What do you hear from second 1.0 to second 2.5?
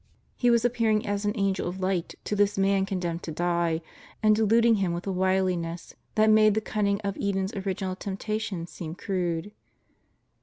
as an Angel of Light to